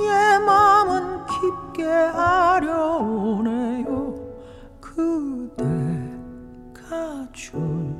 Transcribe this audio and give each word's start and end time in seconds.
예 0.00 0.38
마음은 0.38 1.26
깊게 1.26 1.84
아려오네요. 2.14 4.14
그대가 4.80 5.66
준 7.32 7.96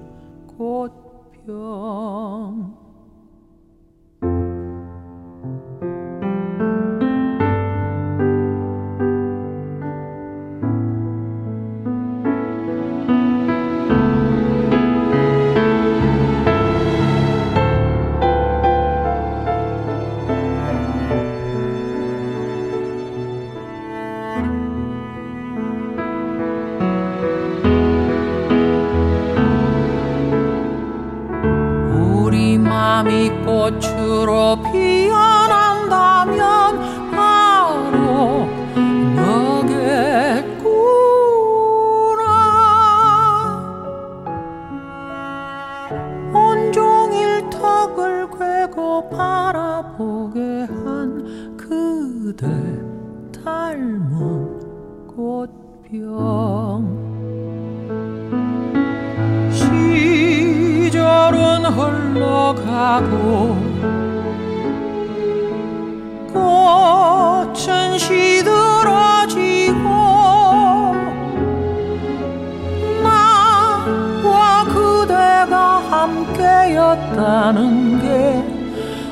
꽃병 0.58 2.65
하고 62.96 63.58
꽃은 66.32 67.98
시들어지고 67.98 69.84
나와 73.02 74.64
그대가 74.64 75.76
함께였다는 75.90 77.60
게 78.00 78.42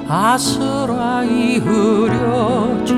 아스라이 0.09 1.59
흐려져도 1.59 2.95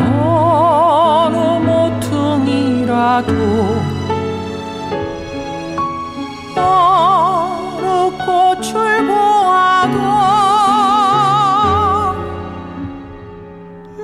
어느 0.00 1.36
모퉁이라도 2.00 3.32
출보하던 8.62 9.92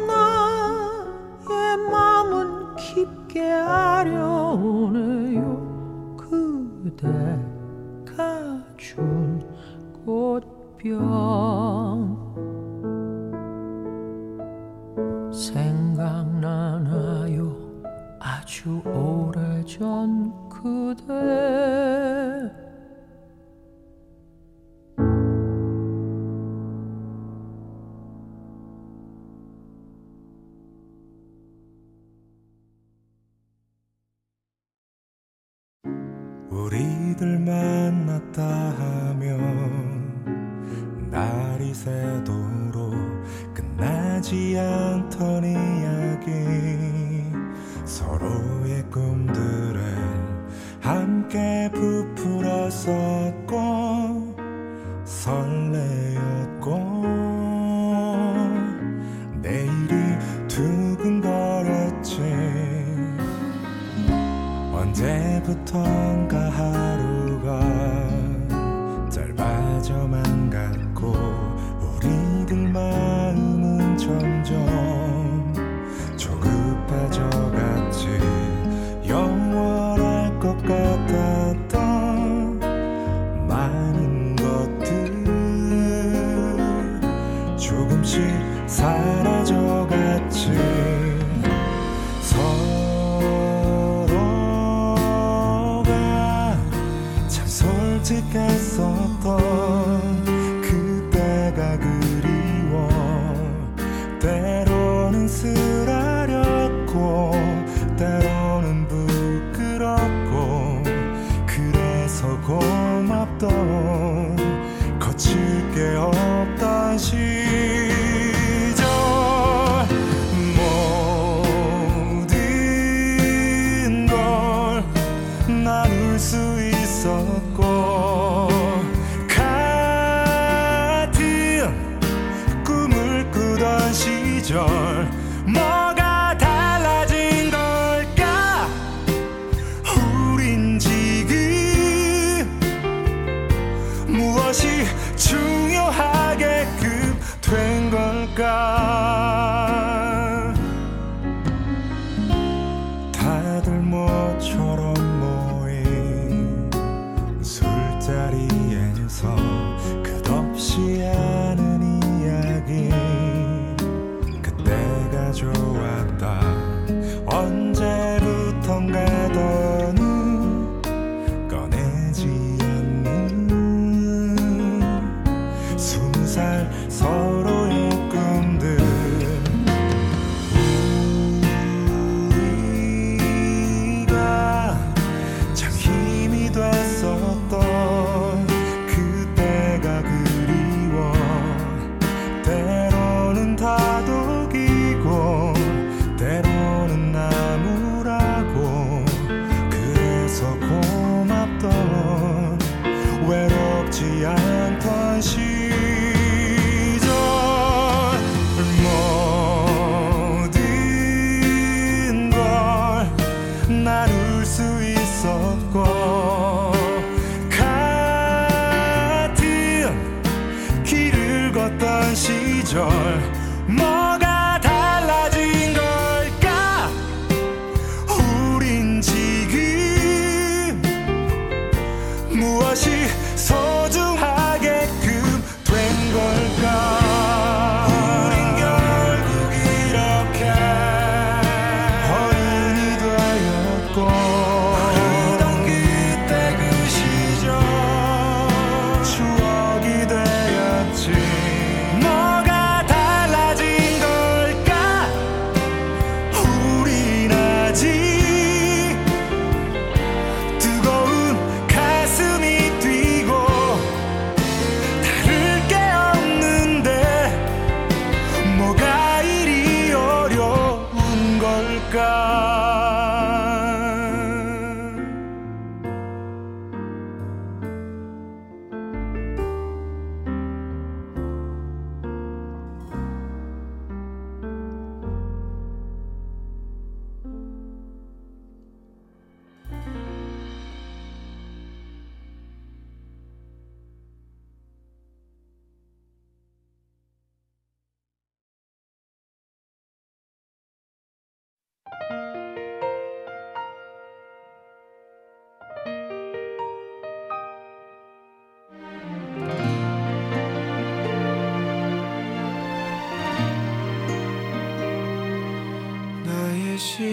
나의 0.07 1.77
마음은 1.91 2.77
깊게 2.77 3.53
아려오네요 3.53 5.47
그대. 6.17 7.48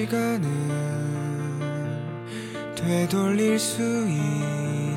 시간은 0.05 0.45
되돌릴 2.75 3.57
수 3.57 3.81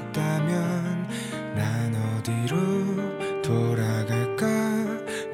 있다면 0.04 1.08
난 1.56 1.94
어디로 2.18 3.42
돌아갈까? 3.42 4.46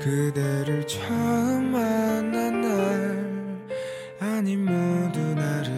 그대를 0.00 0.86
처음 0.86 1.72
만난 1.72 2.60
날 2.60 3.68
아니 4.20 4.56
모두 4.56 5.20
나를 5.34 5.72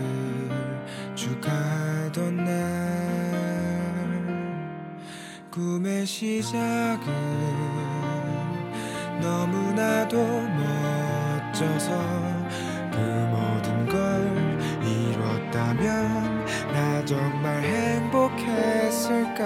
죽하던 1.14 2.44
날. 2.44 2.54
꿈의 5.50 6.04
시작은 6.04 7.06
너무나도 9.22 10.18
멋져서 11.48 12.35
걸 13.96 14.58
이뤘다면 14.84 16.44
나 16.72 17.04
정말 17.04 17.62
행복했을까? 17.62 19.42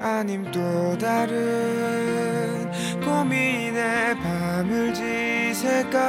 아님 0.00 0.48
또 0.52 0.96
다른 0.98 2.70
고민에 3.04 4.14
밤을 4.14 4.94
지새까? 4.94 6.00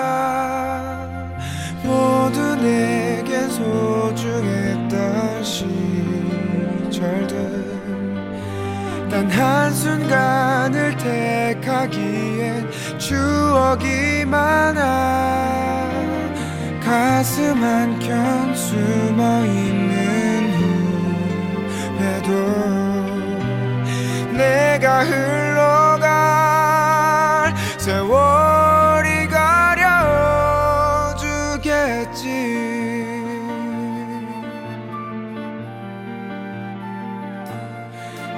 모두 1.83 2.55
내겐 2.55 3.49
소중했던 3.49 5.43
시절들. 6.91 7.33
단 9.09 9.29
한순간을 9.29 10.97
택하기엔 10.97 12.71
추억이 12.97 14.25
많아 14.25 15.42
가슴 16.93 17.57
한켠 17.63 18.55
숨어 18.55 19.45
있는 19.45 20.53
후에도 21.97 22.29
내가 24.37 25.03
흘러갈 25.03 26.11
세월이 27.79 29.27
가려주겠지. 31.17 31.73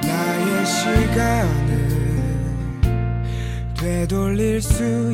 나의 0.01 0.65
시간을 0.65 1.89
되돌릴 3.77 4.61
수 4.61 5.11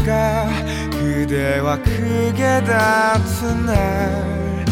돌아갈까? 0.00 0.48
그대와 0.90 1.78
크게 1.78 2.62
다툰 2.64 3.66
날. 3.66 4.64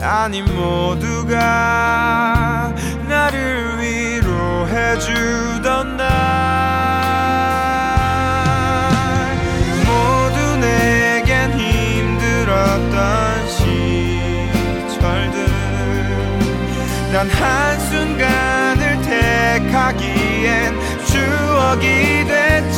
아니 0.00 0.42
모두가 0.42 1.34
나를 3.08 3.80
위로해 3.80 4.98
주던 4.98 5.96
날. 5.96 6.06
모두 9.84 10.56
내겐 10.58 11.52
힘들었던 11.58 13.48
시절들. 14.88 15.46
단 17.12 17.30
한순간을 17.30 18.82
택하기엔 19.02 20.76
추억이 21.06 22.24
됐지 22.26 22.75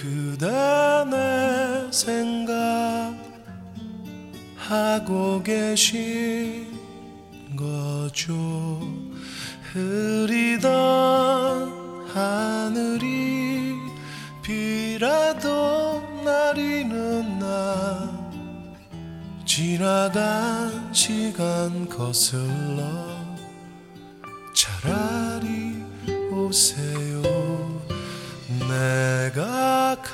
그대 0.00 0.46
내 1.10 1.90
생각하고 1.90 3.16
계신 5.42 6.68
거죠. 7.56 8.80
흐리던 9.72 10.70
하늘이 12.14 13.74
비라도 14.40 16.00
내리는 16.24 17.40
날 17.40 18.08
지나간 19.44 20.94
시간 20.94 21.88
거슬러 21.88 23.07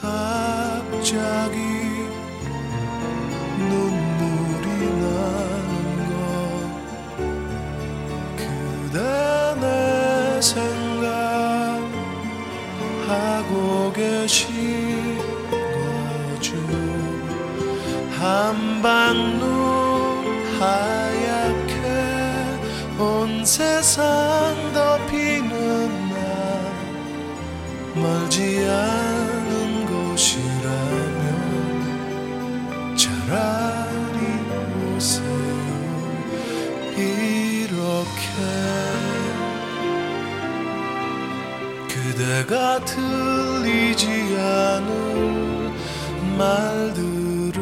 갑자기 0.04 1.56
눈물이 3.58 4.68
나는 5.00 5.72
건 6.12 6.20
그대 8.36 8.98
내 9.60 9.64
생각하고 10.42 11.54
계신 13.94 15.18
거죠. 16.36 16.52
한방 18.18 19.38
눈 19.38 19.48
하얗게 20.60 21.72
온 22.98 23.02
세상 23.46 24.63
그대가 42.44 42.84
들리지 42.84 44.36
않을 44.38 45.72
말들을 46.36 47.54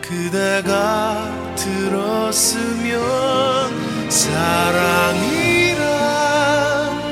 그대가 0.00 1.54
들었으면 1.54 3.00
사랑이란 4.08 5.80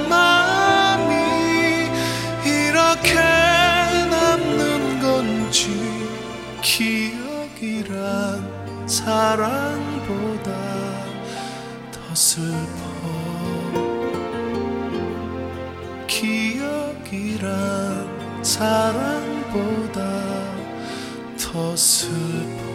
마음이 0.09 1.15
이렇게 2.47 3.15
남는 4.09 5.01
건지 5.01 5.69
기억이란 6.63 7.99
사랑 8.87 9.68
더 21.52 21.75
슬퍼 21.75 22.68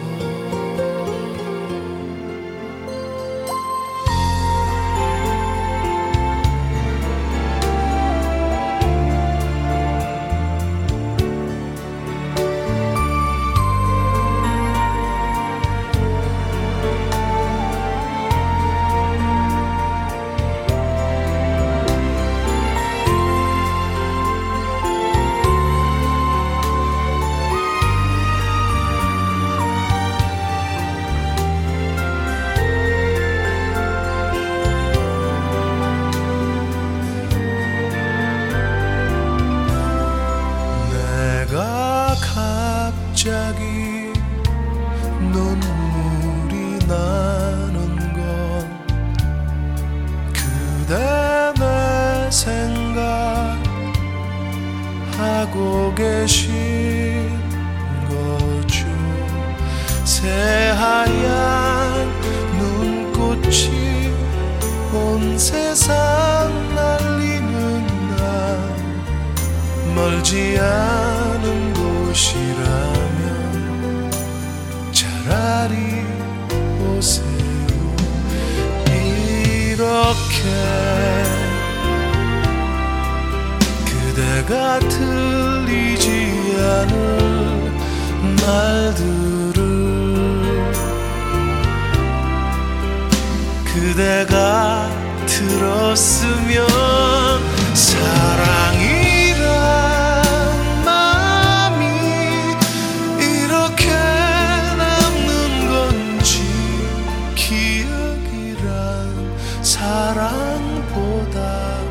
사랑보다 110.24 111.82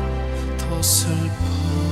더 0.58 0.82
슬퍼 0.82 1.83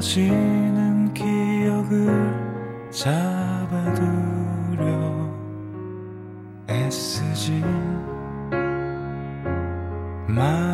지워지는 0.00 1.14
기억을 1.14 2.90
잡아두려 2.90 3.14
애쓰지 6.68 7.62
마. 10.28 10.65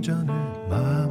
운전을 0.00 0.34
마음 0.70 1.09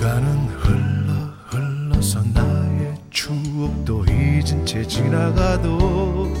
시간은 0.00 0.48
흘러 0.48 1.12
흘러서 1.50 2.22
나의 2.32 2.94
추억도 3.10 4.06
잊은 4.06 4.64
채 4.64 4.82
지나가도 4.82 6.32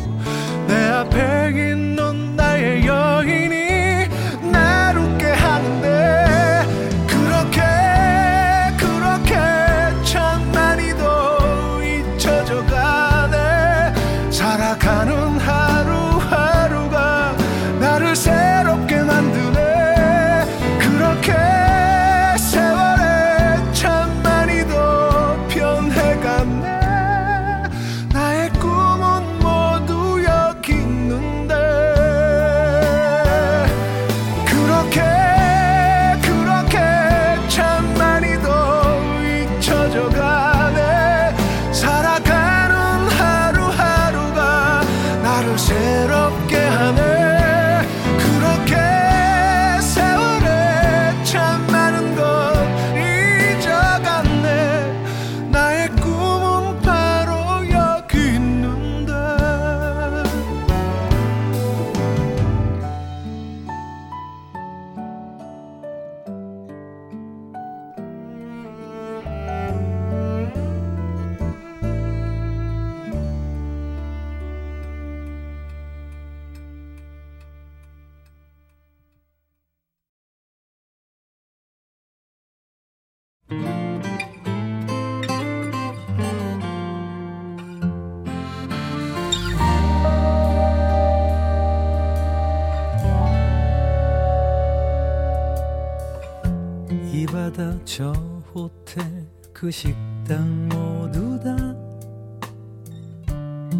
그 99.70 99.72
식당 99.72 100.68
모두 100.68 101.38
다 101.38 101.54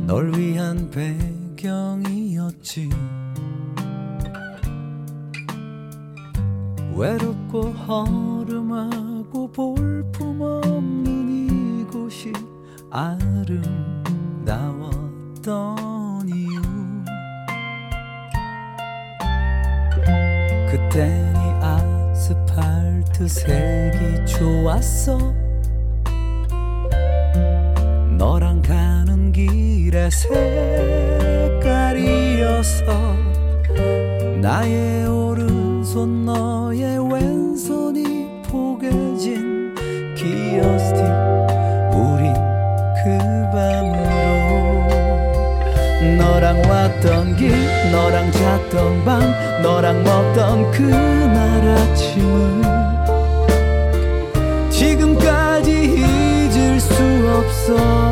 널 0.07 0.33
위한 0.39 0.89
배경이었지. 1.57 2.89
외롭고 6.95 7.63
허름하고 7.73 9.51
볼품없는 9.51 11.29
이곳이 11.83 12.33
아름다웠던 12.93 13.99
이유. 16.29 16.61
그땐 20.71 21.35
이 21.35 21.39
아스팔트 21.65 23.27
색이 23.27 24.27
좋았어 24.27 25.40
너랑 28.21 28.61
가는 28.61 29.33
길의 29.33 30.11
색깔이어서 31.63 32.85
나의 34.43 35.07
오른손 35.07 36.27
너의 36.27 36.99
왼손이 37.11 38.43
포개진 38.47 39.75
기어스틱 40.15 41.03
우린 41.95 42.35
그 43.03 43.17
밤으로. 43.55 44.85
너랑 46.19 46.61
왔던 46.69 47.37
길 47.37 47.51
너랑 47.91 48.31
잤던 48.33 49.03
밤 49.07 49.23
너랑 49.63 50.05
먹던 50.05 50.71
그날 50.73 51.67
아침을 51.71 52.61
지금까지 54.69 55.71
잊을 55.73 56.79
수 56.79 56.93
없어 57.39 58.10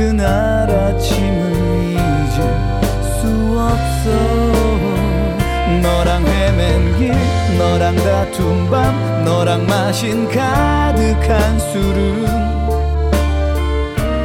그날 0.00 0.70
아침을 0.70 1.52
잊을 1.92 2.38
수 3.20 3.28
없어. 3.60 4.08
너랑 5.82 6.26
헤맨 6.26 6.96
길 6.96 7.12
너랑 7.58 7.96
다툰 7.96 8.70
밤 8.70 9.24
너랑 9.26 9.66
마신 9.66 10.26
가득한 10.26 11.58
술은 11.58 12.24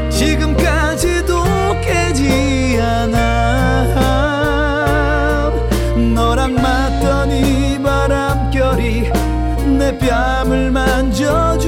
지금까지도 0.09 1.43
깨지 1.81 2.79
않아. 2.81 3.91
너랑 6.15 6.55
맞던 6.55 7.31
이 7.31 7.77
바람결이 7.83 9.11
내 9.77 9.97
뺨을 9.97 10.71
만져주 10.71 11.64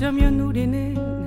어쩌면 0.00 0.40
우리는 0.40 1.19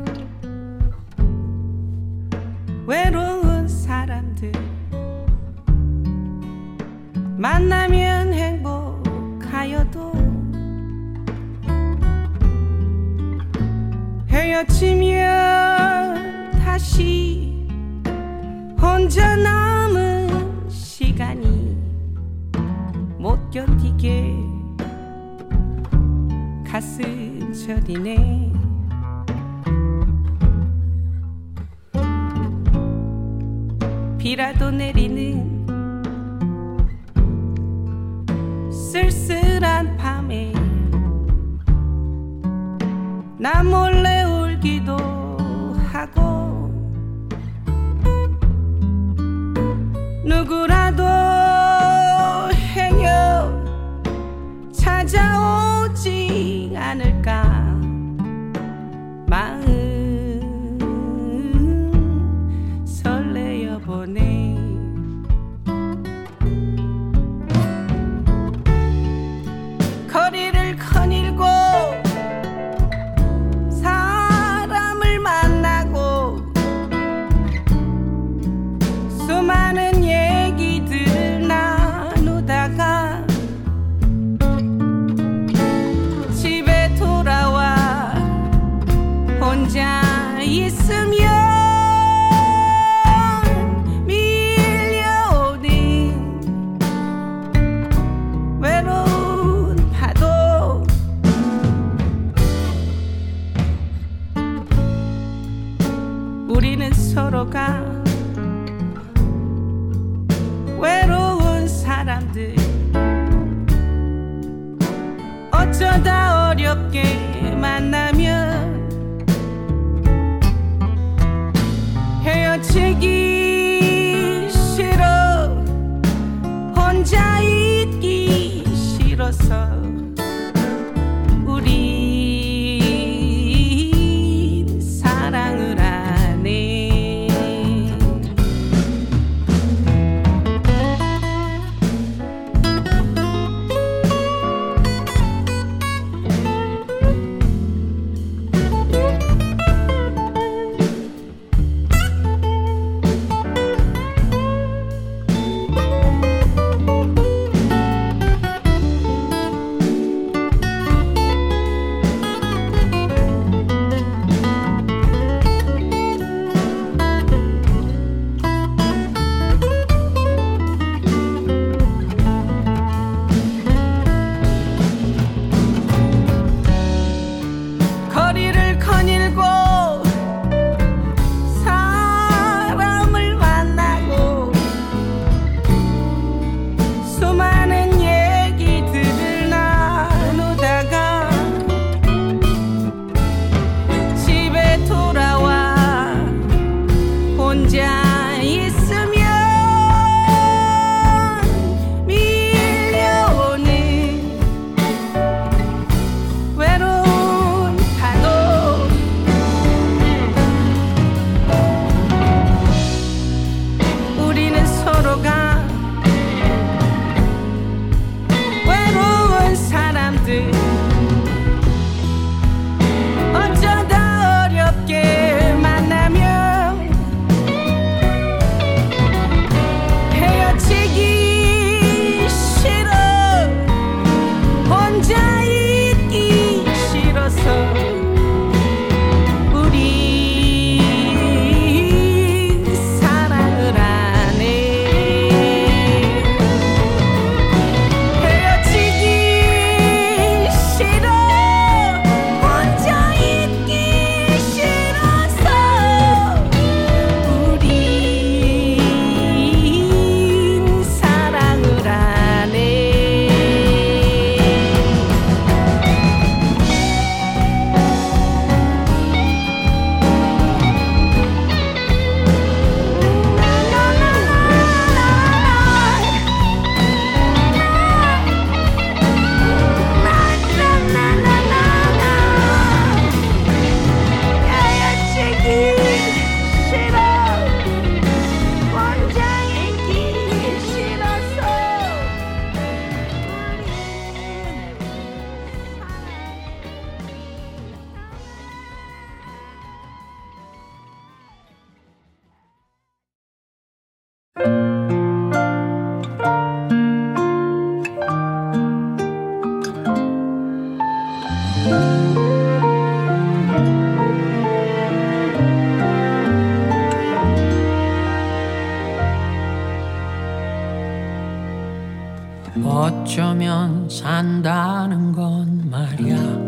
어쩌면 322.61 323.89
산다는 323.89 325.11
건 325.11 325.69
말이야. 325.71 326.43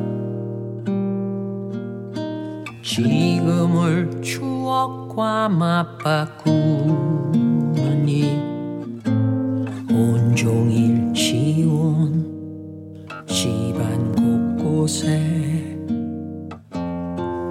지금을 2.83 4.21
추억과 4.21 5.49
맞바꾸니 5.49 6.45
온종일 9.89 11.11
지운 11.13 12.37
집안 13.25 14.13
곳곳에 14.57 15.79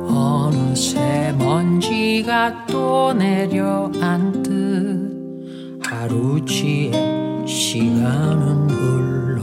어느새 0.08 1.34
먼지가 1.36 2.66
또 2.66 3.12
내려앉듯 3.12 4.54
하루치에 5.82 7.23
시간은 7.46 8.70
흘러 8.70 9.33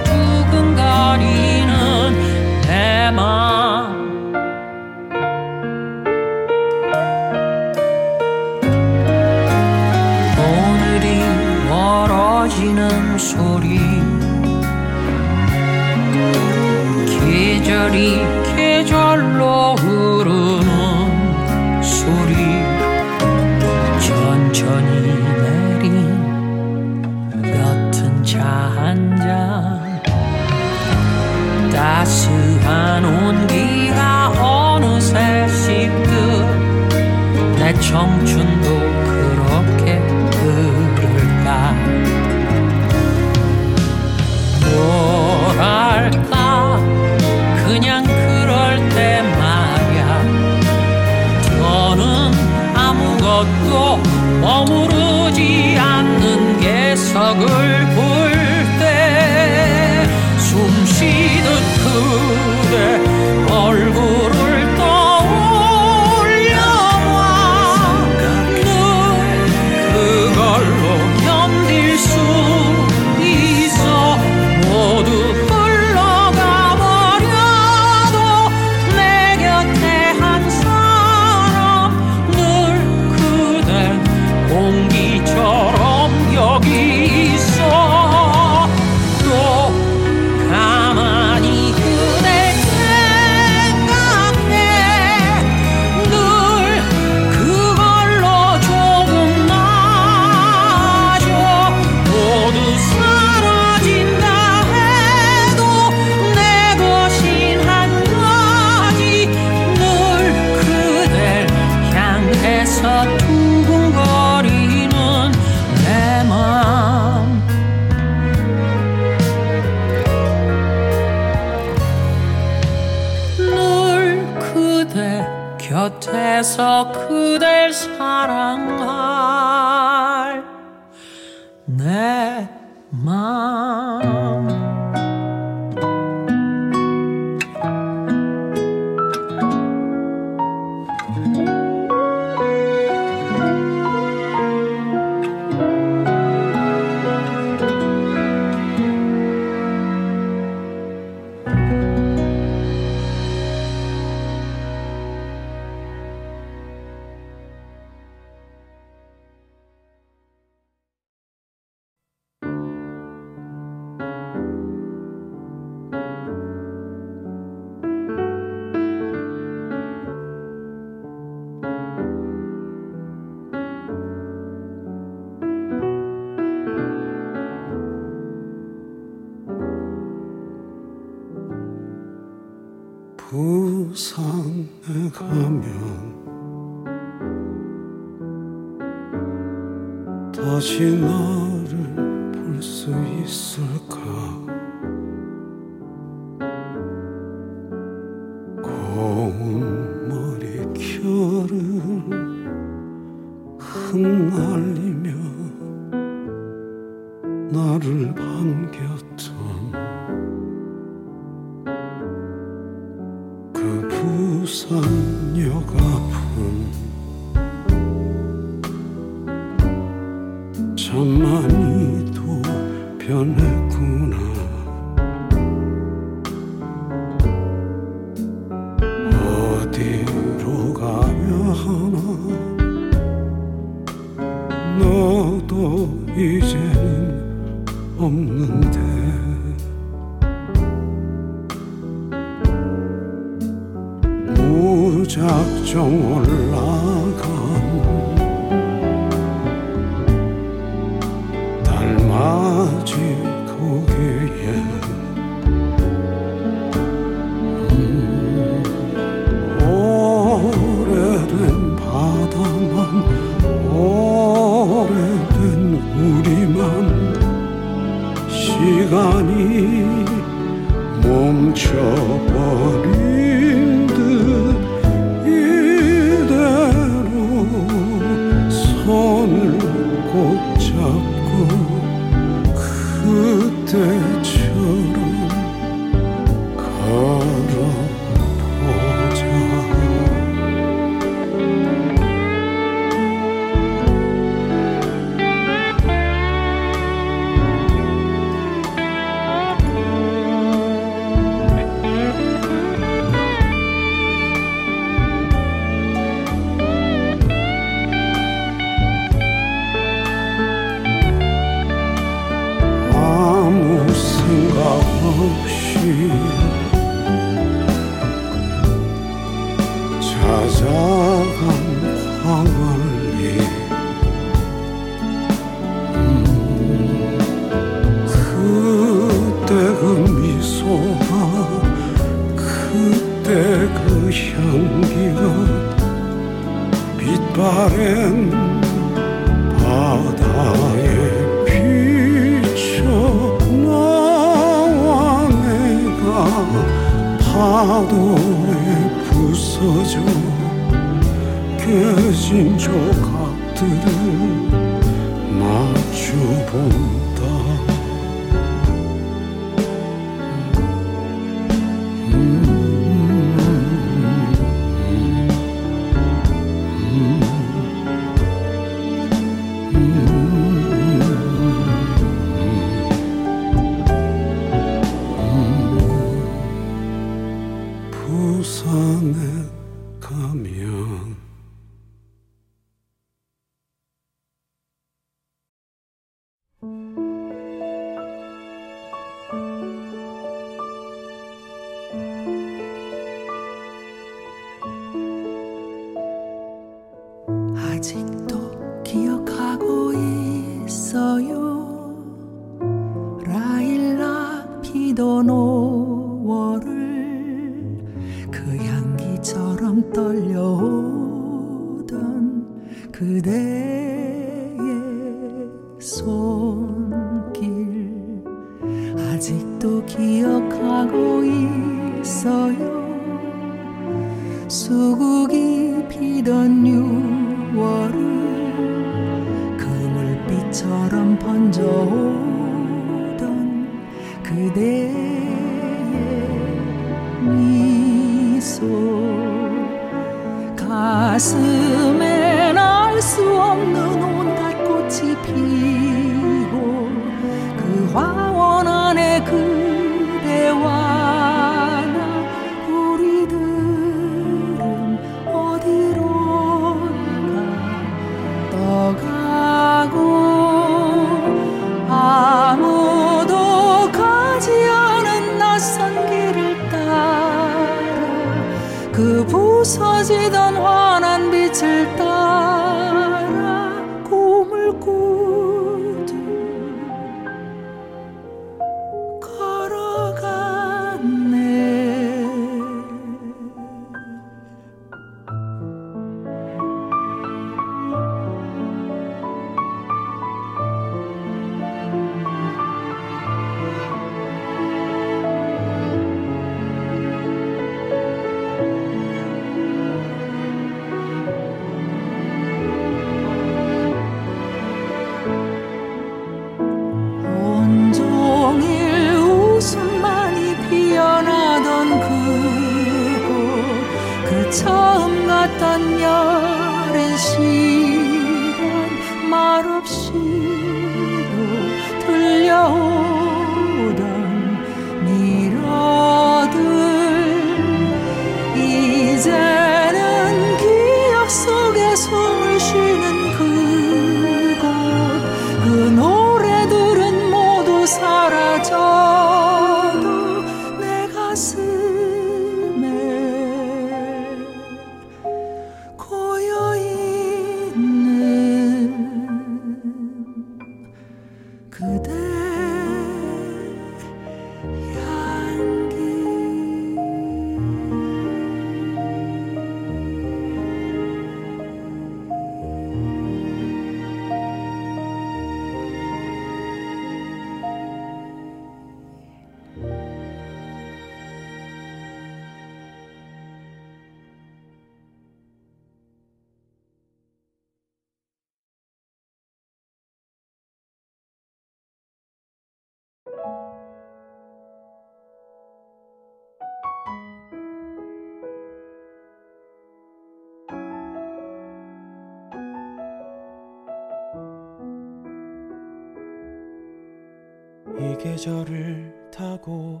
계절을 598.24 599.30
타고 599.30 600.00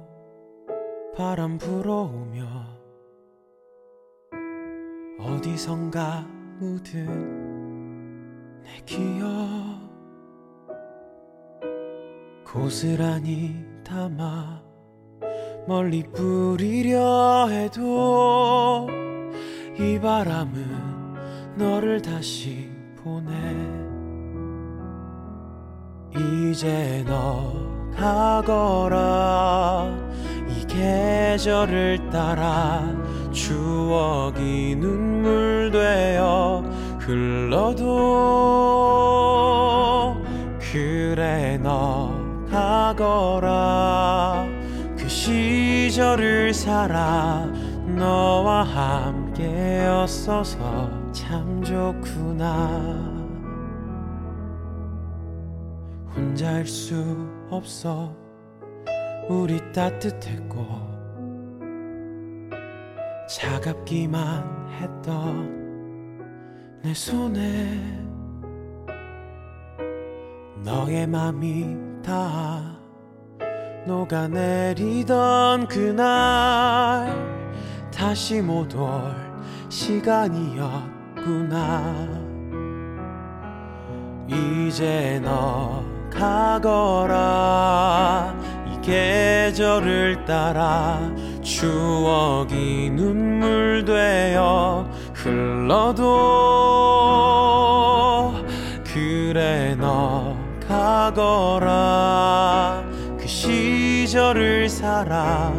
바람 1.14 1.58
불어오며 1.58 2.46
어디선가 5.20 6.26
묻은 6.58 8.62
내 8.62 8.80
기억. 8.86 9.28
고스란히 12.46 13.62
담아 13.84 14.62
멀리 15.68 16.02
뿌리려 16.04 17.48
해도 17.50 18.86
이 19.78 20.00
바람은 20.00 21.58
너를 21.58 22.00
다시 22.00 22.70
보내. 22.96 23.34
이제 26.16 27.04
너 27.06 27.83
가거라. 27.96 29.88
이 30.48 30.66
계절을 30.66 32.10
따라 32.10 32.82
추억이 33.32 34.76
눈물 34.76 35.70
되어 35.70 36.62
흘러도 37.00 37.84
그래 40.58 41.58
너 41.62 42.12
가거라. 42.50 44.46
그 44.96 45.08
시절을 45.08 46.54
살아 46.54 47.46
너와 47.86 48.62
함께였어서 49.44 50.58
참 51.12 51.62
좋구나. 51.62 53.14
혼자일 56.16 56.66
수 56.66 57.33
없어. 57.50 58.14
우리 59.28 59.60
따뜻했고 59.72 60.66
차갑기만 63.28 64.68
했던 64.80 65.64
내 66.82 66.92
손에 66.92 67.80
너의 70.62 71.06
맘이 71.06 71.76
다 72.02 72.78
녹아내리던 73.86 75.68
그날 75.68 77.14
다시 77.90 78.42
못 78.42 78.74
올 78.74 78.90
시간이었구나. 79.68 81.14
이제 84.26 85.20
너 85.22 85.82
가거라. 86.14 87.14
이 88.66 88.80
계절을 88.80 90.24
따라 90.24 91.00
추억이 91.42 92.90
눈물 92.90 93.84
되어 93.84 94.88
흘러도 95.12 96.04
그래 98.84 99.76
너 99.78 100.36
가거라. 100.68 101.64
그 103.18 103.26
시절을 103.26 104.68
살아 104.68 105.52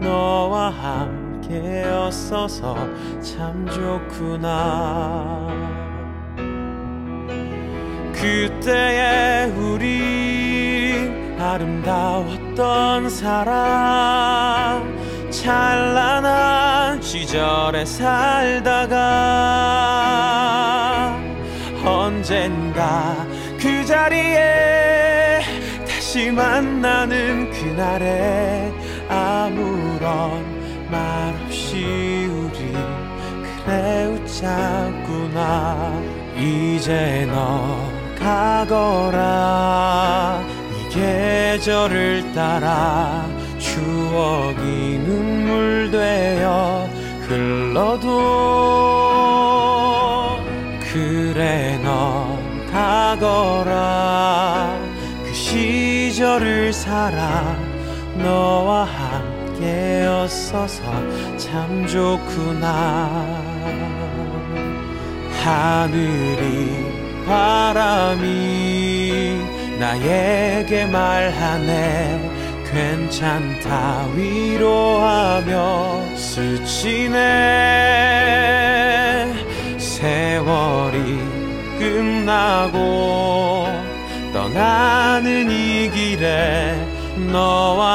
너와 0.00 0.70
함께였어서 1.50 2.74
참 3.20 3.66
좋구나 3.68 5.46
그때의 8.20 9.50
우리 9.52 11.10
아름다웠던 11.38 13.08
사랑 13.08 14.84
찬란한 15.30 17.00
시절에 17.00 17.86
살다가 17.86 18.98
언젠가 21.82 23.26
그 23.58 23.86
자리에 23.86 25.40
다시 25.88 26.30
만나는 26.30 27.50
그날에 27.52 28.70
아무런 29.08 30.44
말 30.90 31.34
없이 31.46 32.28
우리 32.30 32.74
그래 33.64 34.04
웃자꾸나 34.04 35.98
이제 36.36 37.26
너 37.32 37.99
가거라. 38.20 39.20
이 40.76 40.88
계절을 40.92 42.32
따라 42.34 43.26
추억이 43.58 44.98
눈물 44.98 45.90
되어 45.90 46.86
흘러도 47.26 48.08
그래 50.92 51.80
너 51.82 52.38
가거라. 52.70 53.88
그 55.24 55.32
시절을 55.32 56.72
살아 56.72 57.56
너와 58.16 58.84
함께였어서 59.54 60.82
참 61.38 61.86
좋구나. 61.86 63.08
하늘이 65.42 66.89
바람이 67.30 68.26
나에게 69.78 70.86
말하네. 70.86 72.30
괜찮다 72.72 74.06
위로하며 74.16 76.16
스치네. 76.16 77.18
세월이 79.78 81.18
끝나고 81.78 83.66
떠나는 84.32 85.48
이 85.50 85.88
길에 85.90 86.74
너와 87.30 87.94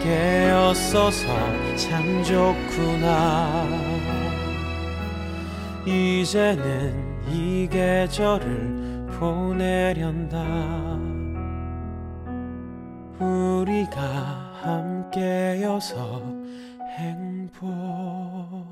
함께였어서 0.00 1.26
참 1.76 2.24
좋구나. 2.24 3.66
이제는 5.84 7.13
이 7.34 7.68
계절을 7.68 9.08
보내련다. 9.18 10.44
우리가 13.18 14.00
함께여서 14.62 16.22
행복 16.96 18.63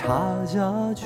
찾아준다면 0.00 1.02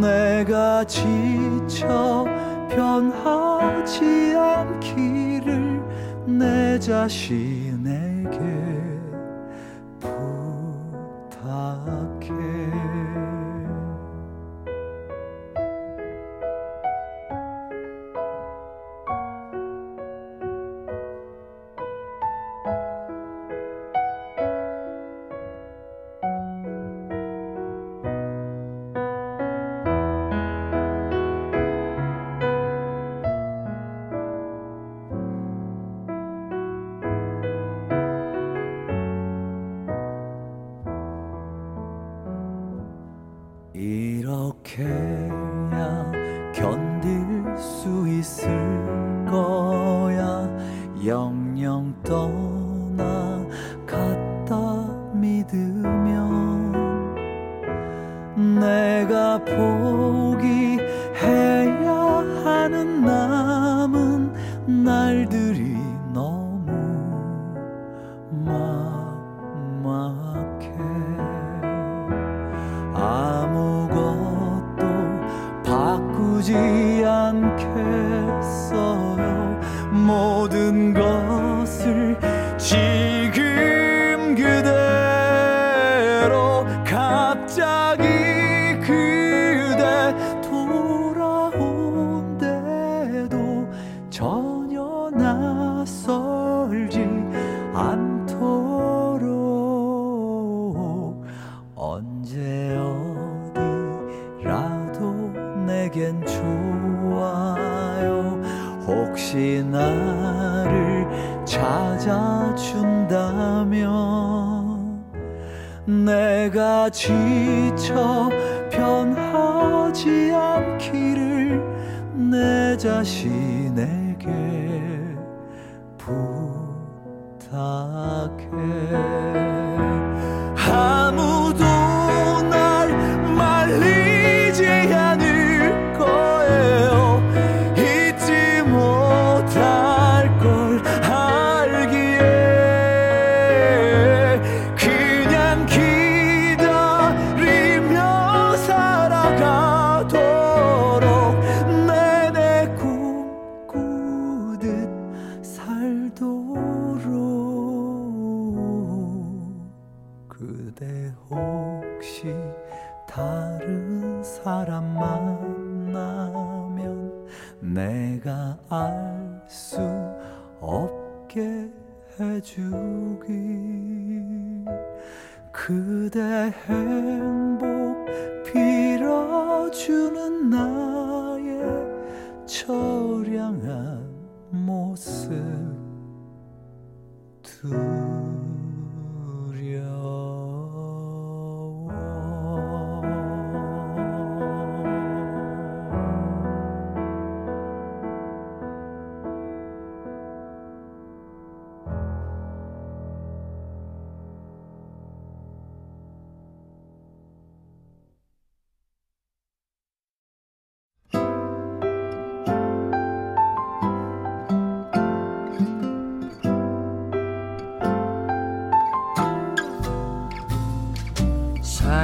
내가 0.00 0.82
지쳐 0.84 2.26
변하지 2.68 4.34
않기를 4.36 5.80
내 6.26 6.76
자신 6.80 7.57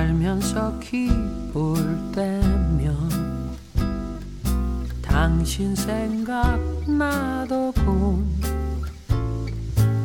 살면서 0.04 0.78
기쁠 0.80 1.76
때면 2.14 2.94
당신 5.00 5.74
생각나더군 5.74 6.44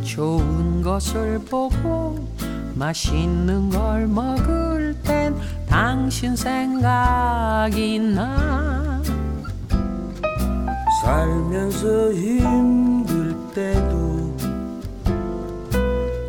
좋은 0.02 0.82
것을 0.82 1.40
보고 1.40 2.18
맛있는 2.76 3.70
걸 3.70 4.08
먹을 4.08 4.96
땐 5.04 5.36
당신 5.68 6.34
생각이 6.34 8.00
나. 8.00 9.02
살면서 11.04 12.14
힘들 12.14 13.36
때도 13.54 14.38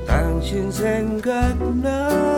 당신 0.08 0.72
생각나더 0.72 2.30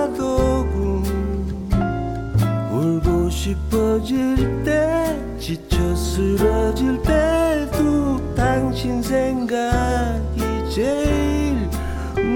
싶어질 3.73 4.63
때 4.65 5.19
지쳐 5.39 5.97
쓰러질 5.97 7.01
때도 7.01 8.35
당신 8.35 9.03
생각이 9.03 10.41
제일 10.71 11.57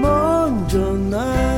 먼저 0.01 0.93
나 0.93 1.56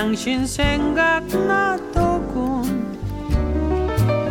당신 0.00 0.46
생각나더군. 0.46 1.28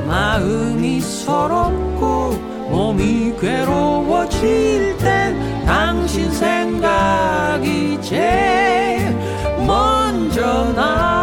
마음이 0.08 1.00
서럽고 1.00 2.32
몸이 2.72 3.36
괴로워질 3.40 4.98
땐 4.98 5.66
당신 5.68 6.32
생각이 6.32 8.02
제일 8.02 9.16
먼저 9.68 10.74
나 10.74 11.19